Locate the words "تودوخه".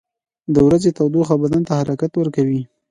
0.97-1.35